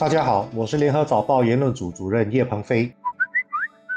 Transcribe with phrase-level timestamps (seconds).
[0.00, 2.90] 大家好，我是联合早报言论组主任叶鹏飞。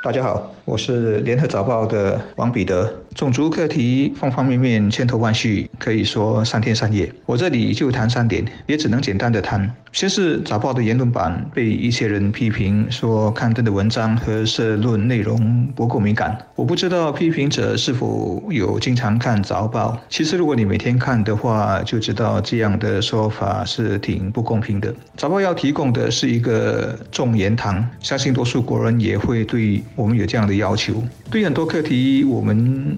[0.03, 2.93] 大家好，我是联合早报的王彼得。
[3.15, 7.11] 种族课题方方面面千头万绪，可以说三天三夜。
[7.25, 9.71] 我这里就谈三点，也只能简单的谈。
[9.91, 16.35] 先是早报的言论版被一些人批评说刊登的文章和社论内容不够敏感。
[16.55, 19.95] 我不知道批评者是否有经常看早报。
[20.09, 24.91] 其实如果你每天看的话，就知道这样的说法是挺不公平的。
[25.15, 30.95] 早报要提供的是一个众言堂，相信多数国人也会对我们有这样的要求。
[31.29, 32.97] 对很多课题，我们。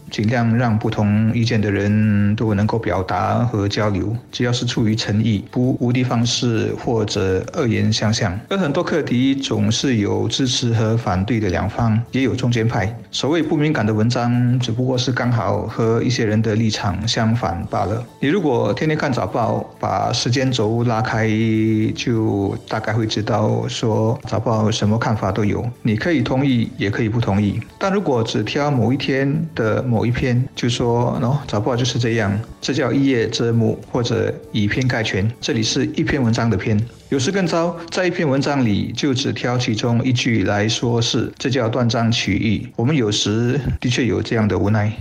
[0.11, 8.37] 尽量让不同意见的人都能够表达和交流，只要是出于诚意，不无的放矢或者恶言相向。
[8.49, 12.93] 而很多课题总是有支持和反对的两方，也有中间派。
[13.09, 18.05] 所谓不敏感的文章，只不过是刚好和一些人的立场相反罢了。
[18.19, 21.29] 你如果天天看早报，把时间轴拉开，
[21.95, 25.65] 就大概会知道说早报什么看法都有。
[25.81, 27.61] 你可以同意，也可以不同意。
[27.79, 35.31] 但如果只挑某一天的某，某一篇就说喏，早报就是这样，这叫一叶遮目或者以偏概全。
[35.39, 36.75] 这里是一篇文章的篇，
[37.09, 42.67] 有时更糟，在一篇文章里就只挑其中一句来说事，这叫断章取义。
[42.75, 44.91] 我们有时的确有这样的无奈。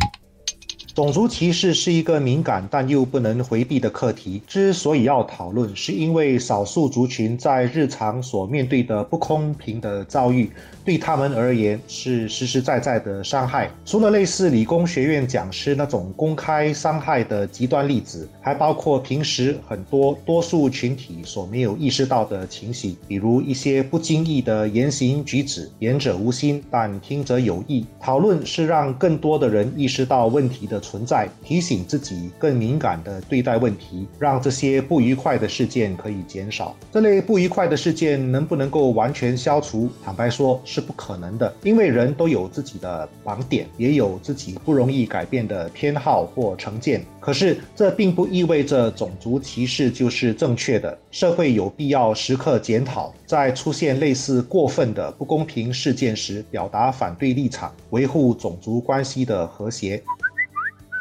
[0.92, 4.42] 种族歧视是一个敏感但又不能回避的课题。
[4.46, 10.50] 之所以要讨论，是因为少数族群在日常所面对的不公平的遭遇。
[10.82, 13.70] 对他们而言是实实在在的伤害。
[13.84, 27.86] 除了类似理工学院讲师那种公开伤害的极端例子，还包括平时很多多数群体所没有意识到的情形，比如一些不经意的言行举止，言者无心，但听者有意。
[28.00, 36.74] 讨论是让更多的人意识到问题的存在，提醒自己更敏感地对待问题，让这些不愉快的事件可以减少。
[36.92, 39.88] 这类不愉快的事件能不能够完全消除？
[40.04, 40.80] 坦白说，是。
[40.80, 47.04] 是不可能的，因为人都有自己的盲点，也有自己不容易改变的偏好或成见。
[47.20, 50.98] 可是，这并不意味着种族歧视就是正确的。
[51.10, 60.02] 社会有必要时刻检讨，在出现类似过分的不公平事件时，表达反对立场，维护种族关系的和谐。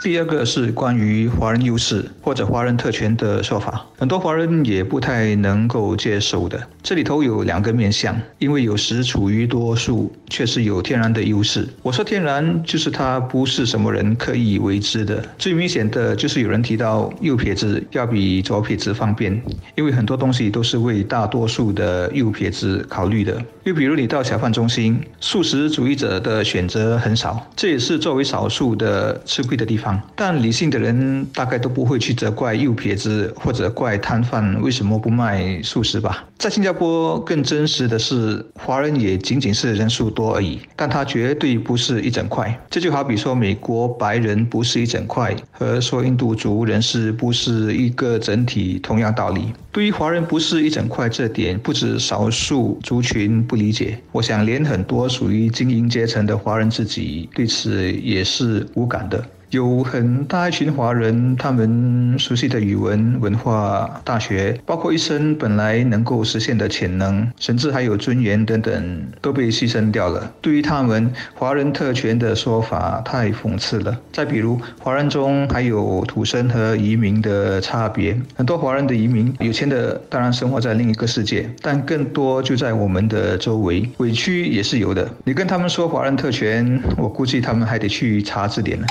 [0.02, 6.58] 第二个是关于华人优势或者华人特权的说法，很多华人也不太能够接受的。
[6.82, 11.68] 这里头有两个面向，因为有时处于多数，确实有天然的优势。
[11.82, 15.22] 我说天然，就是它不是什么人刻意为之的。
[15.38, 19.42] 最明显的就是有人提到右撇子要比左撇子方便，
[19.76, 23.38] 因为很多东西都是为大多数的右撇子考虑的。
[23.70, 30.02] 又比如你到小贩中心，素食主义者的选择很少，这也是作为少数的吃亏的地方。
[30.16, 36.26] 但理性的人大概都不会去责怪右撇子或者怪摊贩为什么不卖素食吧？
[36.40, 42.60] 在新加坡，更真实的是，华人也仅仅是人数多而已，但他绝对不是一整块。
[42.72, 49.54] 这就好比说，美国白人不是一整块，和说印度族人士不是一个整体，同样道理。
[49.72, 59.24] 对于华人不是一整块这点，不止少数族群不理解，我想连很多属于精英阶层的华人自己对此也是无感的。
[59.52, 70.32] 有很大一群华人，他们熟悉的语文、文化、大学，包括一生本来能够实现的潜能，甚至还有尊严等等，都被牺牲掉了。
[70.40, 74.00] 对于他们，华人特权的说法太讽刺了。
[74.12, 85.10] 再比如，华人中还有土生和移民的差别，很多华人的移民，有钱的当然生活在另一个世界，但更多就在我们的周围，委屈也是有的。
[85.24, 88.86] 你跟他们说华人特权，我估计他们还得去查字典呢。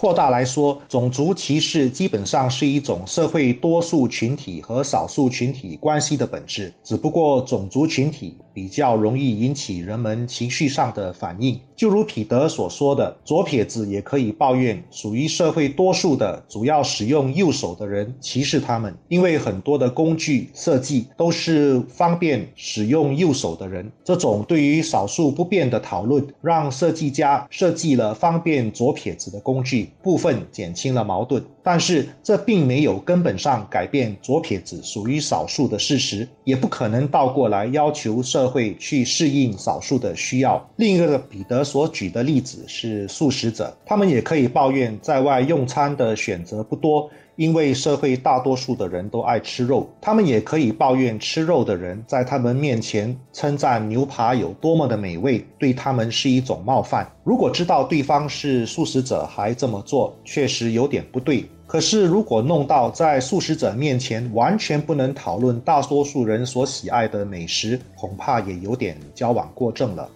[0.00, 11.60] 扩大来说，种族歧视基本上是一种社会多数群体和少数群体关系的本质，只不过种族群体比较容易引起人们情绪上的反应。
[11.76, 23.90] 就如彼得所说的，左撇子也可以抱怨属于社会多数的主要使用右手的人歧视他们，因为很多的工具设计都是方便使用右手的人。
[24.04, 31.42] 这种对于少数不便的讨论，让设计家设计了方便左撇子的工具，部分减轻了矛盾。
[31.62, 40.68] 但是这并没有根本上改变左撇子属于少数的事实，也不可能倒过来要求社会去适应少数的需要。
[40.76, 47.08] 另一个彼得所举的例子是素食者，他们也可以抱怨在外用餐的选择不多。
[47.40, 57.10] 因为社会大多数的人都爱吃肉，他们也可以抱怨吃肉的人在他们面前称赞牛扒有多么的美味，对他们是一种冒犯。
[57.24, 61.48] 如果知道对方是素食者还这么做，确实有点不对。
[61.66, 70.06] 可是，如果弄到在素食者面前完全不能讨论大多数人所喜爱的美食，恐怕也有点矫枉过正了。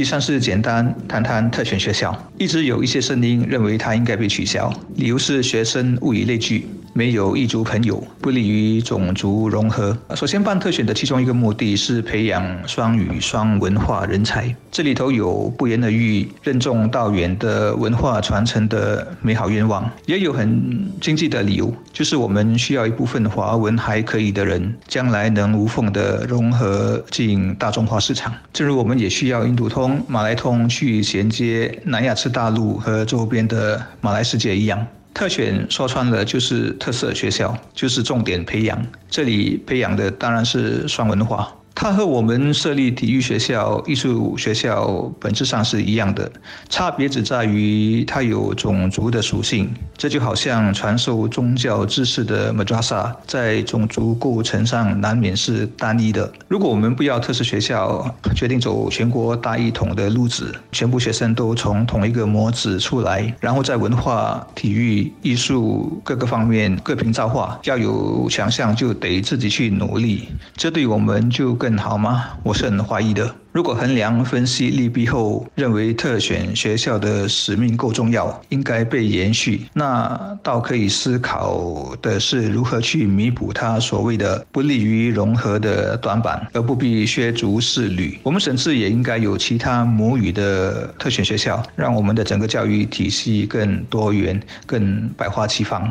[0.00, 6.66] 以上是简单谈谈特权学校，一直有一些声音认为它应该被取消，理由是学生物以类聚。
[6.92, 9.96] 没有异族朋友，不利于种族融合。
[10.14, 28.32] 首先办特选的其中一个目的是培养双语双文化人才，这里头有不言而喻、任重道远的文化传承的美好愿望，也有很经济的理由，就是我们需要一部分华文还可以的人，将来能无缝的融合进大众化市场。
[28.52, 34.84] 正如我们也需要印度通、马来通去衔接南亚次大陆和周边的马来世界一样。
[35.12, 38.86] 特选说穿了就是特色学校，就是重点培养。
[39.08, 41.52] 这里培养的当然是双文化。
[41.74, 46.30] 它和我们设立体育学校、艺术学校本质上是一样的，
[46.68, 49.72] 差别只在于它有种族的属性。
[49.96, 56.30] 这就好像传授宗教知识的 madrasa，在种族构成上难免是单一的。
[56.48, 70.28] 如果我们不要特色学校，决定走全国大一统的路子，全部学生都从同一个模子出来，然后在文化、体育、艺术各个方面各凭造化，要有强项就得自己去努力。
[70.56, 71.80] 这对我们就更更。
[71.90, 72.24] 好吗？
[72.44, 73.34] 我是很怀疑的。
[73.52, 88.20] 如果衡量分析利弊后，认为特选学校的使命够重要，应该被延续，那倒可以思考的是如何去弥补它所谓的不利于融合的短板，而不必削足适履。
[88.22, 95.88] 我们甚至也应该有其他母语的特选学校，让我们的整个教育体系更多元、更百花齐放。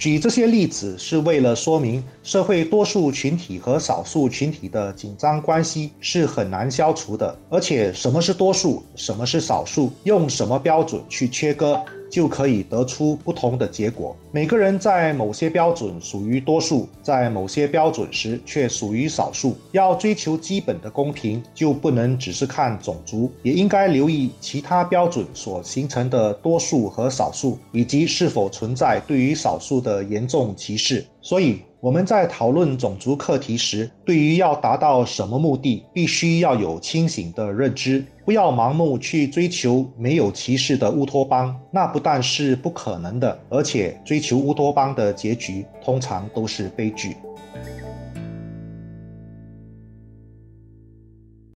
[0.00, 11.78] 举这些例子是为了说明，社会多数群体和少数群体的紧张关系是很难消除的，而且什么是多数，什么是少数，用什么标准去切割。
[12.10, 14.16] 就可以得出不同的结果。
[14.32, 19.56] 每个人在某些标准属于多数，在某些标准时却属于少数。
[19.72, 31.04] 要追求基本的公平，就不能只是看种族，也应该留意其他标准所形成的多数和少数，以及是否存在对于少数的严重歧视。
[31.22, 31.60] 所以。
[31.82, 47.16] 我们在讨论种族课题时，对于要达到什么目的，必须要有清醒的认知，不要盲目去追求没有歧视的乌托邦，那不但是不可能的，而且追求乌托邦的结局通常都是悲剧。